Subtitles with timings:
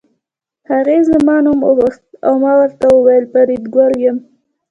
[0.69, 2.51] هغې زما نوم وپوښت او ما
[2.95, 4.17] وویل فریدګل یم